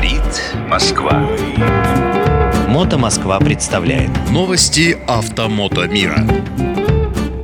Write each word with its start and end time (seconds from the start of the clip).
Говорит 0.00 0.42
Москва. 0.66 1.28
Мото 2.68 2.96
Москва 2.96 3.38
представляет 3.38 4.10
Новости 4.30 4.96
автомото 5.06 5.86
мира. 5.88 6.26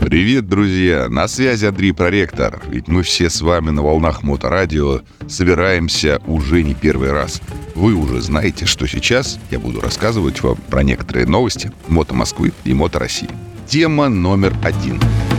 Привет, 0.00 0.48
друзья! 0.48 1.08
На 1.10 1.28
связи 1.28 1.66
Андрей 1.66 1.92
Проректор. 1.92 2.62
Ведь 2.68 2.88
мы 2.88 3.02
все 3.02 3.28
с 3.28 3.42
вами 3.42 3.68
на 3.68 3.82
волнах 3.82 4.22
Моторадио 4.22 5.02
собираемся 5.28 6.18
уже 6.26 6.62
не 6.62 6.72
первый 6.72 7.12
раз. 7.12 7.42
Вы 7.74 7.92
уже 7.92 8.22
знаете, 8.22 8.64
что 8.64 8.86
сейчас 8.86 9.38
я 9.50 9.58
буду 9.58 9.82
рассказывать 9.82 10.42
вам 10.42 10.56
про 10.70 10.82
некоторые 10.82 11.26
новости 11.26 11.70
Мото 11.88 12.14
Москвы 12.14 12.52
и 12.64 12.72
Мото 12.72 12.98
России. 12.98 13.28
Тема 13.68 14.08
номер 14.08 14.54
один– 14.64 14.98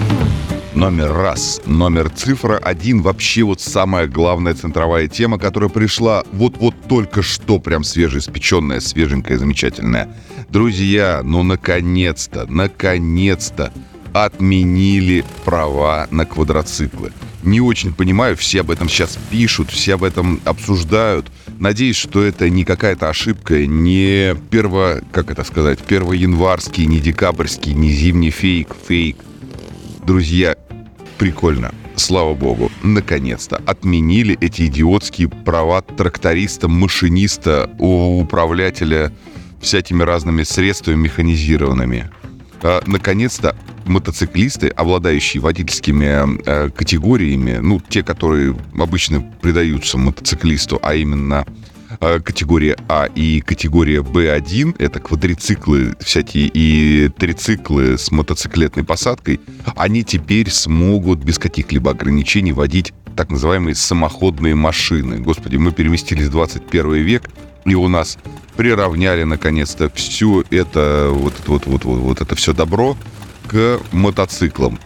Номер 0.78 1.12
раз, 1.12 1.60
номер 1.66 2.12
цифра 2.12 2.58
один, 2.60 3.02
вообще 3.02 3.42
вот 3.42 3.60
самая 3.60 4.06
главная 4.06 4.54
центровая 4.54 5.08
тема, 5.08 5.40
которая 5.40 5.72
пришла 5.72 6.24
вот-вот 6.32 6.76
только 6.88 7.24
что, 7.24 7.58
прям 7.58 7.84
свежеиспеченная, 7.84 8.80
свеженькая, 8.80 9.40
замечательная. 9.40 10.08
Друзья, 10.50 11.22
ну 11.24 11.42
наконец-то, 11.42 12.46
наконец-то 12.46 13.74
отменили 14.14 15.26
права 15.46 16.08
на 16.12 16.26
квадроциклы. 16.26 17.12
Не 17.42 17.60
очень 17.60 17.92
понимаю, 17.92 18.38
все 18.38 18.62
об 18.62 18.70
этом 18.70 18.88
сейчас 18.88 19.18
пишут, 19.32 19.72
все 19.72 19.96
об 19.96 20.04
этом 20.04 20.40
обсуждают. 20.46 21.26
Надеюсь, 21.58 21.96
что 21.96 22.22
это 22.22 22.52
не 22.52 22.64
какая-то 22.66 23.10
ошибка, 23.10 23.66
не 23.66 24.36
перво, 24.52 25.02
как 25.12 25.32
это 25.32 25.44
сказать, 25.44 25.80
первоянварский, 25.80 26.86
не 26.86 27.00
декабрьский, 27.00 27.74
не 27.74 27.90
зимний 27.90 28.30
фейк, 28.30 28.76
фейк. 28.88 29.18
Друзья, 30.06 30.56
прикольно. 31.18 31.74
Слава 31.96 32.34
богу, 32.34 32.72
наконец-то 32.84 33.58
отменили 33.66 34.38
эти 34.40 34.68
идиотские 34.68 35.30
права 35.30 35.82
тракториста, 35.82 36.68
машиниста, 36.68 37.70
управлятеля 37.80 39.12
всякими 39.60 40.04
разными 40.04 40.44
средствами 40.44 40.96
механизированными. 40.96 42.10
А, 42.62 42.82
наконец-то 42.86 43.56
мотоциклисты, 43.86 44.68
обладающие 44.68 45.42
водительскими 45.42 46.42
э, 46.46 46.70
категориями, 46.70 47.58
ну, 47.58 47.82
те, 47.88 48.04
которые 48.04 48.56
обычно 48.78 49.22
придаются 49.42 49.98
мотоциклисту, 49.98 50.80
а 50.82 50.94
именно 50.96 51.46
категория 52.00 52.78
А 52.88 53.06
и 53.06 53.42
категория 53.42 54.02
Б1, 54.02 54.76
это 54.80 55.00
квадрициклы 55.00 55.96
всякие 56.00 56.50
и 56.54 57.10
трициклы 57.10 57.98
с 57.98 58.12
мотоциклетной 58.12 58.84
посадкой, 58.84 59.40
они 59.76 60.04
теперь 60.04 60.50
смогут 60.50 61.20
без 61.20 61.40
каких-либо 61.40 61.92
ограничений 61.92 62.54
водить 62.54 62.94
так 63.16 63.32
называемые 63.32 63.74
самоходные 63.74 64.54
машины. 64.54 65.18
Господи, 65.18 65.58
мы 65.58 65.72
переместились 65.72 66.28
в 66.28 66.32
21 66.32 66.94
век, 66.94 67.24
и 67.66 67.74
у 67.74 67.88
нас 67.88 68.18
приравняли 68.56 69.24
наконец-то 69.24 69.90
все 69.94 70.44
это, 70.52 71.10
вот 71.12 71.34
вот, 71.48 71.66
вот, 71.66 71.86
вот, 71.86 72.00
вот 72.00 72.22
это 72.22 72.36
все 72.36 72.54
добро 72.54 72.96
к 73.48 73.80
мотоциклам. 73.92 74.80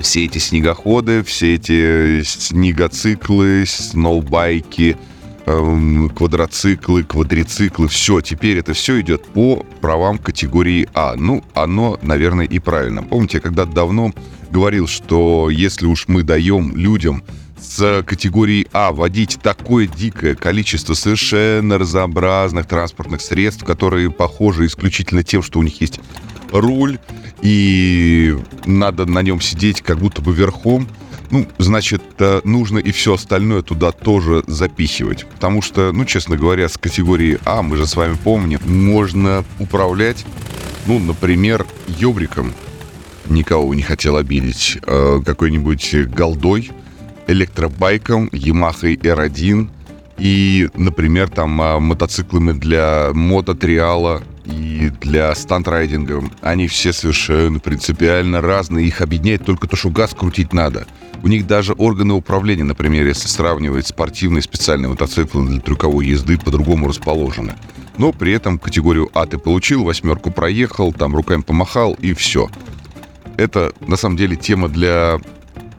Все 0.00 0.24
эти 0.24 0.38
снегоходы, 0.38 1.22
все 1.22 1.54
эти 1.54 2.22
снегоциклы, 2.22 3.64
сноубайки– 3.66 4.96
квадроциклы, 5.44 7.04
квадрициклы, 7.04 7.88
все, 7.88 8.20
теперь 8.20 8.58
это 8.58 8.72
все 8.72 9.00
идет 9.00 9.26
по 9.26 9.64
правам 9.80 10.18
категории 10.18 10.88
А. 10.94 11.14
Ну, 11.16 11.44
оно, 11.54 11.98
наверное, 12.02 12.46
и 12.46 12.58
правильно. 12.58 13.02
Помните, 13.02 13.38
я 13.38 13.40
когда 13.40 13.66
давно 13.66 14.12
говорил, 14.50 14.86
что 14.86 15.50
если 15.50 15.86
уж 15.86 16.08
мы 16.08 16.22
даем 16.22 16.76
людям 16.76 17.22
с 17.60 18.02
категории 18.06 18.66
А 18.72 18.92
водить 18.92 19.38
такое 19.42 19.86
дикое 19.86 20.34
количество 20.34 20.94
совершенно 20.94 21.78
разнообразных 21.78 22.66
транспортных 22.66 23.20
средств, 23.20 23.64
которые 23.64 24.10
похожи 24.10 24.66
исключительно 24.66 25.22
тем, 25.22 25.42
что 25.42 25.58
у 25.58 25.62
них 25.62 25.80
есть 25.80 26.00
руль, 26.52 26.98
и 27.42 28.36
надо 28.64 29.06
на 29.06 29.20
нем 29.22 29.40
сидеть 29.40 29.82
как 29.82 29.98
будто 29.98 30.22
бы 30.22 30.32
верхом, 30.32 30.88
ну, 31.30 31.46
значит, 31.58 32.02
э, 32.18 32.40
нужно 32.44 32.78
и 32.78 32.92
все 32.92 33.14
остальное 33.14 33.62
туда 33.62 33.92
тоже 33.92 34.44
запихивать. 34.46 35.26
Потому 35.26 35.62
что, 35.62 35.92
ну, 35.92 36.04
честно 36.04 36.36
говоря, 36.36 36.68
с 36.68 36.76
категории 36.76 37.38
А, 37.44 37.62
мы 37.62 37.76
же 37.76 37.86
с 37.86 37.96
вами 37.96 38.16
помним, 38.22 38.60
можно 38.64 39.44
управлять, 39.58 40.24
ну, 40.86 40.98
например, 40.98 41.66
ёбриком. 41.88 42.52
Никого 43.26 43.74
не 43.74 43.82
хотел 43.82 44.16
обидеть. 44.16 44.78
Э, 44.86 45.20
какой-нибудь 45.24 46.08
голдой, 46.08 46.70
электробайком, 47.26 48.28
Yamaha 48.28 48.96
R1 48.96 49.68
и, 50.18 50.68
например, 50.74 51.28
там 51.28 51.60
а, 51.60 51.80
мотоциклами 51.80 52.52
для 52.52 53.10
мототриала 53.12 54.22
и 54.44 54.90
для 55.00 55.34
стандрайдинга. 55.34 56.22
Они 56.40 56.66
все 56.66 56.92
совершенно 56.92 57.58
принципиально 57.58 58.40
разные. 58.40 58.86
Их 58.86 59.00
объединяет 59.00 59.44
только 59.44 59.66
то, 59.66 59.76
что 59.76 59.90
газ 59.90 60.14
крутить 60.14 60.52
надо. 60.52 60.86
У 61.22 61.28
них 61.28 61.46
даже 61.46 61.72
органы 61.72 62.14
управления, 62.14 62.64
например, 62.64 63.06
если 63.06 63.28
сравнивать 63.28 63.86
спортивные 63.86 64.42
специальные 64.42 64.90
мотоциклы 64.90 65.46
для 65.46 65.60
трюковой 65.60 66.06
езды, 66.06 66.38
по-другому 66.38 66.88
расположены. 66.88 67.54
Но 67.96 68.12
при 68.12 68.32
этом 68.32 68.58
категорию 68.58 69.08
А 69.14 69.24
ты 69.24 69.38
получил, 69.38 69.84
восьмерку 69.84 70.30
проехал, 70.30 70.92
там 70.92 71.14
руками 71.14 71.42
помахал 71.42 71.94
и 71.94 72.12
все. 72.12 72.50
Это 73.36 73.72
на 73.80 73.96
самом 73.96 74.16
деле 74.16 74.36
тема 74.36 74.68
для 74.68 75.18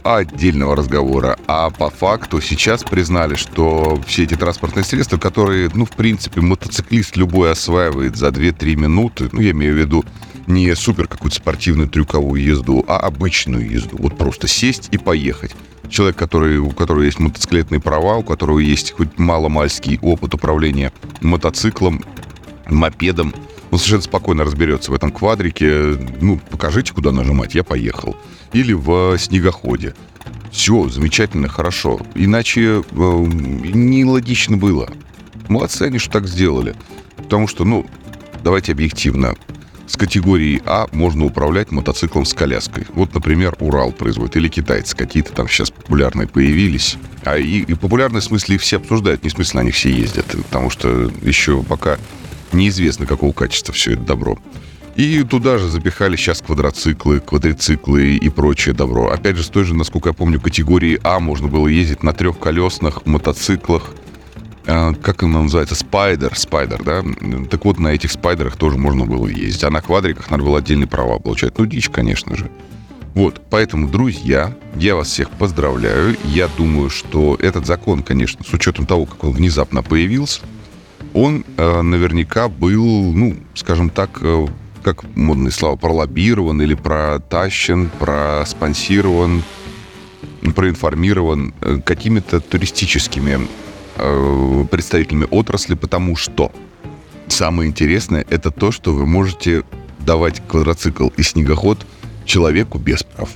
отдельного 0.06 0.76
разговора. 0.76 1.38
А 1.48 1.72
по 1.72 1.90
факту 1.90 2.40
сейчас 2.40 2.84
признали, 2.84 3.36
что 3.36 4.00
все 4.08 4.24
эти 4.24 4.36
транспортные 4.36 4.84
средства, 4.84 5.18
которые, 5.18 5.72
ну, 5.74 5.86
в 5.86 5.92
принципе, 5.92 6.42
мотоциклист 6.42 7.18
любой 7.18 7.52
осваивает 7.52 8.16
за 8.16 8.28
2-3 8.28 8.76
минуты, 8.76 9.30
ну, 9.32 9.42
я 9.42 9.52
имею 9.52 9.74
в 9.74 9.78
виду 9.78 10.06
не 10.46 10.76
супер 10.76 11.08
какую-то 11.08 11.38
спортивную 11.38 11.90
трюковую 11.90 12.42
езду, 12.42 12.86
а 12.88 12.98
обычную 12.98 13.68
езду. 13.68 13.98
Вот 13.98 14.16
просто 14.16 14.48
сесть 14.48 14.90
и 14.92 14.98
поехать. 15.00 15.56
Человек, 15.90 16.16
который, 16.18 16.60
у 16.60 16.70
которого 16.70 17.04
есть 17.04 17.20
мотоциклетные 17.20 17.82
права, 17.82 18.18
у 18.18 18.24
которого 18.24 18.60
есть 18.60 18.92
хоть 18.92 19.18
маломальский 19.18 19.98
опыт 20.02 20.36
управления 20.36 20.92
мотоциклом, 21.22 22.04
мопедом, 22.68 23.34
он 23.76 23.80
совершенно 23.80 24.04
спокойно 24.04 24.44
разберется 24.46 24.90
в 24.90 24.94
этом 24.94 25.12
квадрике. 25.12 25.98
Ну, 26.22 26.40
покажите, 26.50 26.94
куда 26.94 27.12
нажимать, 27.12 27.56
я 27.56 27.64
поехал. 27.64 28.16
Или 28.54 28.72
в 28.72 29.18
снегоходе. 29.18 29.94
Все, 30.50 30.88
замечательно, 30.88 31.50
хорошо. 31.50 32.00
Иначе 32.16 32.62
э, 32.62 32.82
нелогично 32.90 34.56
было. 34.56 34.90
Молодцы 35.50 35.84
они, 35.84 35.98
что 35.98 36.14
так 36.14 36.28
сделали. 36.28 36.74
Потому 37.18 37.50
что, 37.50 37.66
ну, 37.66 37.86
давайте 38.44 38.72
объективно 38.72 39.36
с 39.88 39.98
категорией 39.98 40.62
А 40.66 40.88
можно 40.94 41.26
управлять 41.26 41.72
мотоциклом 41.72 42.24
с 42.24 42.34
коляской. 42.34 42.88
Вот, 42.94 43.14
например, 43.14 43.56
Урал 43.60 43.92
производит, 43.92 44.38
или 44.38 44.48
китайцы 44.48 44.96
какие-то 44.96 45.34
там 45.34 45.50
сейчас 45.50 45.70
популярные 45.70 46.30
появились. 46.30 46.98
А 47.26 47.38
и, 47.38 47.60
и 47.60 47.74
популярные 47.74 48.22
в 48.22 48.24
смысле 48.24 48.56
их 48.56 48.62
все 48.62 48.78
обсуждают, 48.78 49.24
не 49.24 49.30
в 49.30 49.34
смысле 49.34 49.60
на 49.60 49.66
них 49.66 49.76
все 49.76 49.92
ездят, 49.92 50.28
потому 50.28 50.70
что 50.70 51.12
еще 51.22 51.62
пока 51.62 52.00
неизвестно, 52.54 53.06
какого 53.06 53.32
качества 53.32 53.74
все 53.74 53.94
это 53.94 54.02
добро. 54.04 54.38
И 54.96 55.24
туда 55.24 55.58
же 55.58 55.70
запихали 55.70 56.16
сейчас 56.16 56.42
квадроциклы, 56.42 57.20
квадрициклы 57.20 58.16
и 58.16 58.30
прочее 58.30 58.74
добро. 58.74 59.10
Опять 59.10 59.36
же, 59.36 59.44
с 59.44 59.50
той 59.50 59.66
же, 59.66 59.76
насколько 59.76 60.10
я 60.10 60.14
помню, 60.14 60.40
категории 60.40 61.00
А 61.04 61.20
можно 61.20 61.50
было 61.50 61.68
ездить 61.68 62.02
на 62.02 62.14
трехколесных 62.14 63.06
мотоциклах 63.06 63.92
а, 64.68 64.94
как 64.94 65.22
он 65.22 65.32
называется, 65.32 65.76
спайдер, 65.76 66.36
спайдер, 66.36 66.82
да? 66.84 67.04
Так 67.50 67.66
вот, 67.66 67.78
на 67.78 67.90
этих 67.90 68.12
спайдерах 68.12 68.58
тоже 68.58 68.78
можно 68.78 69.06
было 69.06 69.28
ездить. 69.28 69.64
А 69.64 69.70
на 69.70 69.82
квадриках 69.82 70.32
надо 70.32 70.44
было 70.44 70.58
отдельные 70.58 70.88
права 70.88 71.20
получать. 71.20 71.58
Ну, 71.58 71.66
дичь, 71.66 71.90
конечно 71.90 72.36
же. 72.36 72.50
Вот, 73.14 73.42
поэтому, 73.50 73.88
друзья, 73.88 74.58
я 74.76 74.96
вас 74.96 75.08
всех 75.08 75.30
поздравляю. 75.30 76.18
Я 76.26 76.50
думаю, 76.50 76.90
что 76.90 77.38
этот 77.40 77.66
закон, 77.66 78.04
конечно, 78.04 78.44
с 78.44 78.52
учетом 78.54 78.86
того, 78.86 79.06
как 79.06 79.24
он 79.24 79.32
внезапно 79.32 79.84
появился, 79.84 80.42
он 81.16 81.44
э, 81.58 81.82
наверняка 81.82 82.48
был, 82.48 82.86
ну, 83.14 83.38
скажем 83.56 83.90
так, 83.90 84.20
э, 84.22 84.48
как 84.84 85.04
модные 85.16 85.52
слова, 85.52 85.76
пролоббирован 85.76 86.62
или 86.62 86.76
протащен, 86.76 87.90
проспонсирован, 88.00 89.42
проинформирован 90.54 91.54
э, 91.62 91.80
какими-то 91.84 92.40
туристическими 92.40 93.48
Э, 93.98 94.66
представителями 94.70 95.26
отрасли, 95.32 95.74
потому 95.74 96.18
что 96.18 96.52
самое 97.30 97.70
интересное 97.70 98.26
это 98.30 98.52
то, 98.52 98.72
что 98.74 98.94
вы 98.94 99.06
можете 99.06 99.64
давать 100.00 100.42
квадроцикл 100.46 101.08
и 101.16 101.24
снегоход 101.24 101.86
человеку 102.26 102.78
без 102.78 103.04
прав. 103.04 103.30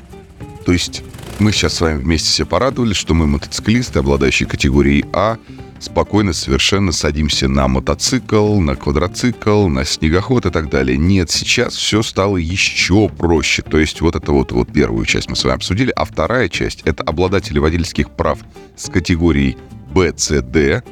То 0.69 0.73
есть 0.73 1.01
мы 1.39 1.51
сейчас 1.51 1.73
с 1.73 1.81
вами 1.81 1.97
вместе 1.97 2.29
все 2.29 2.45
порадовались, 2.45 2.95
что 2.95 3.15
мы 3.15 3.25
мотоциклисты, 3.25 3.97
обладающие 3.97 4.47
категорией 4.47 5.03
А, 5.13 5.39
спокойно 5.79 6.31
совершенно 6.31 6.91
садимся 6.91 7.47
на 7.47 7.67
мотоцикл, 7.67 8.59
на 8.59 8.75
квадроцикл, 8.75 9.67
на 9.67 9.83
снегоход 9.83 10.45
и 10.45 10.51
так 10.51 10.69
далее. 10.69 10.95
Нет, 10.95 11.31
сейчас 11.31 11.73
все 11.73 12.03
стало 12.03 12.37
еще 12.37 13.09
проще. 13.09 13.63
То 13.63 13.79
есть 13.79 13.99
вот 14.01 14.15
это 14.15 14.31
вот, 14.31 14.51
вот 14.51 14.71
первую 14.71 15.07
часть 15.07 15.27
мы 15.27 15.35
с 15.35 15.43
вами 15.43 15.55
обсудили, 15.55 15.91
а 15.95 16.05
вторая 16.05 16.49
часть— 16.49 16.83
это 16.85 17.01
обладатели 17.01 17.57
водительских 17.57 18.11
прав 18.11 18.37
с 18.77 18.91
категорией 18.91 19.57
Б, 19.91 20.13
С, 20.15 20.39
Д, 20.39 20.83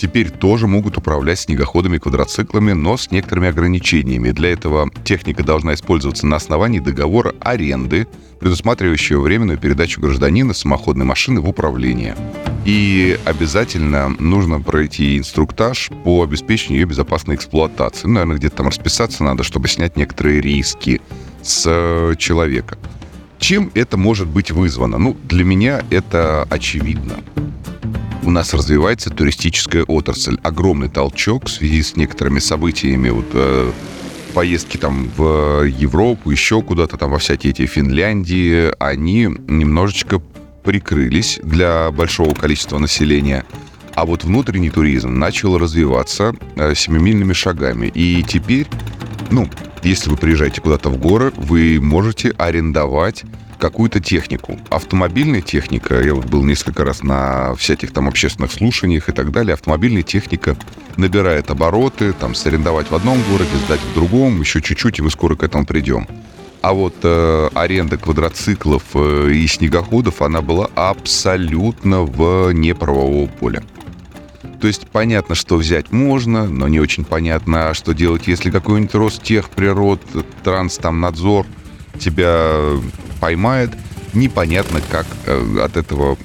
теперь 0.00 0.30
тоже 0.30 0.66
могут 0.66 0.96
управлять 0.96 1.40
снегоходами 1.40 1.96
и 1.96 1.98
квадроциклами, 1.98 2.72
но 2.72 2.96
с 2.96 3.10
некоторыми 3.10 3.48
ограничениями. 3.48 4.30
Для 4.30 4.50
этого 4.50 4.90
техника 5.04 5.42
должна 5.42 5.74
использоваться 5.74 6.26
на 6.26 6.36
основании 6.36 6.78
договора 6.78 7.34
аренды, 7.40 8.08
предусматривающего 8.38 9.20
временную 9.20 9.58
передачу 9.58 10.00
гражданина 10.00 10.54
самоходной 10.54 11.04
машины 11.04 11.42
в 11.42 11.48
управление. 11.48 12.16
И 12.64 13.18
обязательно 13.26 14.08
нужно 14.18 14.60
пройти 14.60 15.18
инструктаж 15.18 15.90
по 16.04 16.22
обеспечению 16.22 16.80
ее 16.80 16.86
безопасной 16.86 17.34
эксплуатации. 17.34 18.06
Ну, 18.06 18.14
наверное, 18.14 18.36
где-то 18.38 18.56
там 18.56 18.68
расписаться 18.68 19.22
надо, 19.22 19.42
чтобы 19.42 19.68
снять 19.68 19.98
некоторые 19.98 20.40
риски 20.40 21.02
с 21.42 21.64
э, 21.66 22.14
человека. 22.16 22.78
Чем 23.38 23.70
это 23.74 23.98
может 23.98 24.28
быть 24.28 24.50
вызвано? 24.50 24.96
Ну, 24.96 25.16
для 25.24 25.44
меня 25.44 25.82
это 25.90 26.46
очевидно 26.50 27.16
у 28.30 28.32
нас 28.32 28.54
развивается 28.54 29.10
туристическая 29.10 29.82
отрасль. 29.82 30.38
Огромный 30.44 30.88
толчок 30.88 31.46
в 31.46 31.50
связи 31.50 31.82
с 31.82 31.96
некоторыми 31.96 32.38
событиями, 32.38 33.10
вот 33.10 33.26
э, 33.32 33.72
поездки 34.34 34.76
там 34.76 35.10
в 35.16 35.64
Европу, 35.64 36.30
еще 36.30 36.62
куда-то 36.62 36.96
там 36.96 37.10
во 37.10 37.18
всякие 37.18 37.50
эти 37.50 37.66
Финляндии, 37.66 38.70
они 38.78 39.22
немножечко 39.48 40.22
прикрылись 40.62 41.40
для 41.42 41.90
большого 41.90 42.32
количества 42.34 42.78
населения. 42.78 43.44
А 43.96 44.06
вот 44.06 44.22
внутренний 44.22 44.70
туризм 44.70 45.12
начал 45.18 45.58
развиваться 45.58 46.32
э, 46.54 46.76
семимильными 46.76 47.32
шагами. 47.32 47.90
И 47.92 48.22
теперь, 48.22 48.68
ну, 49.32 49.50
если 49.82 50.08
вы 50.08 50.16
приезжаете 50.16 50.60
куда-то 50.60 50.88
в 50.88 50.98
горы, 50.98 51.32
вы 51.36 51.80
можете 51.80 52.30
арендовать 52.38 53.24
какую-то 53.60 54.00
технику. 54.00 54.58
Автомобильная 54.70 55.42
техника, 55.42 56.00
я 56.00 56.14
вот 56.14 56.24
был 56.24 56.42
несколько 56.42 56.84
раз 56.84 57.02
на 57.02 57.54
всяких 57.54 57.92
там 57.92 58.08
общественных 58.08 58.50
слушаниях 58.50 59.08
и 59.08 59.12
так 59.12 59.30
далее, 59.30 59.54
автомобильная 59.54 60.02
техника 60.02 60.56
набирает 60.96 61.50
обороты, 61.50 62.12
там, 62.12 62.34
сорендовать 62.34 62.90
в 62.90 62.94
одном 62.94 63.22
городе, 63.30 63.50
сдать 63.66 63.80
в 63.80 63.94
другом, 63.94 64.40
еще 64.40 64.60
чуть-чуть, 64.60 64.98
и 64.98 65.02
мы 65.02 65.10
скоро 65.10 65.36
к 65.36 65.44
этому 65.44 65.64
придем. 65.64 66.08
А 66.62 66.72
вот 66.74 66.94
э, 67.02 67.48
аренда 67.54 67.96
квадроциклов 67.96 68.82
э, 68.94 69.30
и 69.32 69.46
снегоходов, 69.46 70.20
она 70.20 70.42
была 70.42 70.68
абсолютно 70.74 72.02
в 72.02 72.52
неправового 72.52 73.26
поля. 73.28 73.62
То 74.60 74.66
есть 74.66 74.86
понятно, 74.88 75.34
что 75.34 75.56
взять 75.56 75.90
можно, 75.90 76.46
но 76.46 76.68
не 76.68 76.80
очень 76.80 77.04
понятно, 77.04 77.72
что 77.72 77.94
делать, 77.94 78.26
если 78.26 78.50
какой-нибудь 78.50 78.94
Ростехприрод, 78.94 80.02
транс, 80.44 80.76
там, 80.76 81.00
надзор 81.00 81.46
тебя 82.00 82.80
поймает. 83.20 83.70
Непонятно, 84.12 84.80
как 84.90 85.06
э, 85.26 85.60
от 85.62 85.76
этого 85.76 86.18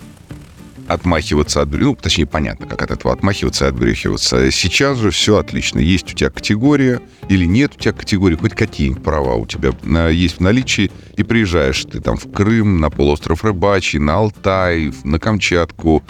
отмахиваться 0.88 1.62
от... 1.62 1.72
Ну, 1.72 1.95
точнее, 1.95 2.25
понятно, 2.25 2.68
как 2.68 2.81
от 2.81 2.92
этого 2.92 3.13
отмахиваться 3.13 3.66
и 3.66 3.68
отбрехиваться. 3.69 4.51
Сейчас 4.51 4.98
же 4.98 5.12
все 5.12 5.38
отлично. 5.38 5.80
Есть 5.80 6.13
у 6.13 6.16
тебя 6.16 6.30
категория 6.30 7.01
или 7.30 7.45
нет 7.45 7.74
у 7.75 7.80
тебя 7.80 7.94
категории, 7.94 8.36
хоть 8.36 8.54
какие-нибудь 8.54 9.04
права 9.04 9.36
у 9.36 9.45
тебя 9.45 9.74
есть 10.10 10.38
в 10.38 10.39
наличии, 10.42 10.92
и 11.18 11.24
приезжаешь 11.24 11.83
ты 11.86 12.00
там 12.00 12.18
в 12.18 12.31
Крым, 12.31 12.80
на 12.80 12.89
полуостров 12.89 13.44
Рыбачий, 13.44 14.00
на 14.00 14.16
Алтай, 14.16 14.92
на 15.04 15.19
Камчатку, 15.19 16.04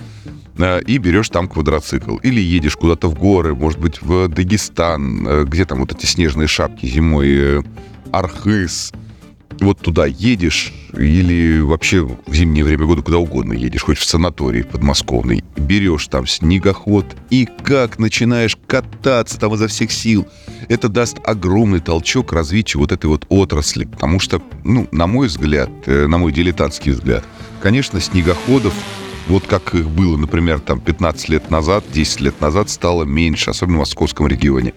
э, 0.58 0.82
и 0.82 0.98
берешь 0.98 1.30
там 1.30 1.48
квадроцикл. 1.48 2.18
Или 2.18 2.42
едешь 2.42 2.76
куда-то 2.76 3.08
в 3.10 3.16
горы, 3.16 3.56
может 3.56 3.80
быть, 3.80 4.02
в 4.02 4.28
Дагестан, 4.28 5.28
э, 5.28 5.44
где 5.46 5.66
там 5.66 5.80
вот 5.80 5.94
эти 5.94 6.06
снежные 6.06 6.48
шапки 6.48 6.86
зимой, 6.86 7.64
Архыз, 8.12 8.92
вот 9.60 9.80
туда 9.80 10.06
едешь 10.06 10.74
или 10.94 11.60
вообще 11.60 12.02
в 12.02 12.34
зимнее 12.34 12.64
время 12.64 12.86
года 12.86 13.02
куда 13.02 13.18
угодно 13.18 13.54
едешь, 13.54 13.84
хоть 13.84 13.98
в 13.98 14.06
санаторий 14.06 14.64
подмосковный, 14.64 15.44
берешь 15.58 16.08
там 16.08 16.28
снегоход 16.28 17.06
и 17.30 17.48
как 17.64 18.00
начинаешь 18.00 18.58
кататься 18.68 19.40
там 19.40 19.54
изо 19.56 19.68
всех 19.68 19.92
сил. 19.92 20.28
Это 20.68 20.90
даст 20.90 21.18
огромный 21.24 21.80
толчок 21.80 22.34
развитию 22.34 22.82
вот 22.82 22.92
этой 22.92 23.08
вот 23.08 23.26
отрасли, 23.30 23.86
потому 23.86 24.20
что, 24.20 24.42
ну, 24.64 24.88
на 24.92 25.08
мой 25.08 25.28
взгляд, 25.28 25.70
э, 25.86 26.08
на 26.08 26.18
мой 26.18 26.32
дилетантский 26.32 26.92
взгляд, 26.92 27.24
конечно, 27.62 28.00
снегоходов 28.00 28.74
вот 29.28 29.48
как 29.48 29.74
их 29.74 29.90
было, 29.90 30.18
например, 30.18 30.60
там 30.60 30.80
15 30.80 31.30
лет 31.30 31.50
назад, 31.50 31.84
10 31.92 32.22
лет 32.22 32.42
назад, 32.42 32.70
стало 32.70 33.04
меньше, 33.04 33.50
особенно 33.50 33.78
в 33.78 33.80
московском 33.80 34.28
регионе 34.28 34.74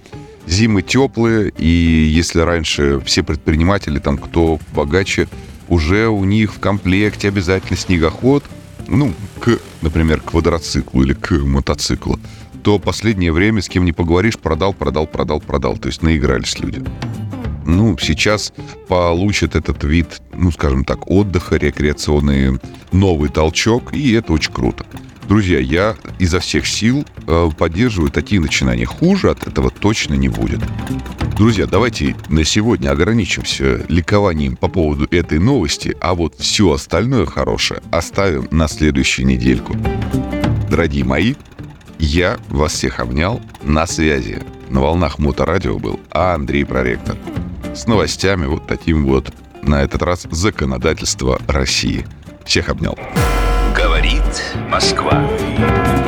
зимы 0.49 0.83
теплые, 0.83 1.53
и 1.59 1.67
если 1.67 2.41
раньше 2.41 3.01
все 3.05 3.23
предприниматели, 3.23 3.99
там, 3.99 4.19
кто 4.19 4.59
богаче, 4.75 5.29
уже 5.69 6.09
у 6.09 6.25
них 6.25 6.55
в 6.55 6.61
комплекте 6.61 7.29
обязательно 7.29 7.77
снегоход, 7.77 8.45
ну, 8.87 9.13
к, 9.41 9.59
например, 9.83 10.21
к 10.21 10.31
квадроциклу 10.31 11.03
или 11.03 11.13
к 11.13 11.33
мотоциклу, 11.33 12.19
то 12.63 12.79
последнее 12.79 13.33
время 13.33 13.63
с 13.63 13.69
кем 13.69 13.85
не 13.85 13.93
поговоришь, 13.93 14.39
продал, 14.39 14.73
продал, 14.73 15.07
продал, 15.07 15.41
продал. 15.41 15.77
То 15.77 15.89
есть 15.89 16.03
наигрались 16.03 16.59
люди. 16.59 16.83
Ну, 17.67 17.97
сейчас 17.99 18.53
получат 18.89 19.55
этот 19.55 19.85
вид, 19.85 20.21
ну, 20.33 20.51
скажем 20.51 20.85
так, 20.85 21.11
отдыха, 21.11 21.57
рекреационный 21.57 22.59
новый 22.93 23.29
толчок, 23.29 23.95
и 23.95 24.13
это 24.13 24.33
очень 24.33 24.53
круто. 24.53 24.87
Друзья, 25.29 25.59
я 25.59 25.95
изо 26.19 26.41
всех 26.41 26.67
сил 26.67 27.05
э, 27.27 27.51
поддерживаю 27.59 28.11
такие 28.11 28.41
начинания. 28.41 28.87
Хуже 28.87 29.31
от 29.31 29.47
этого 29.47 29.71
точно 29.71 30.15
не 30.15 30.29
будет. 30.29 30.61
Друзья, 31.37 31.67
давайте 31.67 32.17
на 32.31 32.45
сегодня 32.45 32.91
ограничимся 32.91 33.85
ликованием 33.91 34.57
по 34.57 34.69
поводу 34.69 35.07
этой 35.11 35.39
новости, 35.39 35.95
а 36.01 36.15
вот 36.15 36.37
все 36.39 36.73
остальное 36.73 37.27
хорошее 37.27 37.83
оставим 37.91 38.49
на 38.51 38.69
следующую 38.69 39.27
недельку. 39.27 39.77
Дорогие 40.71 41.05
мои, 41.05 41.35
я 41.99 42.39
вас 42.49 42.73
всех 42.73 42.99
обнял. 42.99 43.43
На 43.63 43.87
связи 43.87 44.43
на 44.71 44.81
волнах 44.81 45.19
Моторадио 45.19 45.79
был 45.79 46.01
Андрей 46.11 46.65
Проректор. 46.65 47.19
С 47.75 47.87
новостями 47.87 48.47
вот 48.47 48.67
таким 48.67 49.05
вот, 49.05 49.31
на 49.63 49.83
этот 49.83 50.03
раз, 50.03 50.27
законодательство 50.31 51.39
России. 51.47 52.07
Всех 52.47 52.71
обнял. 52.71 52.97
Москва. 54.69 56.08